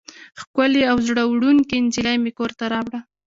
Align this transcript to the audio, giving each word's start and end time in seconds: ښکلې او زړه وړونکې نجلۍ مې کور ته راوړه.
ښکلې 0.41 0.81
او 0.91 0.97
زړه 1.07 1.23
وړونکې 1.27 1.75
نجلۍ 1.85 2.17
مې 2.23 2.31
کور 2.37 2.51
ته 2.59 2.65
راوړه. 2.73 2.99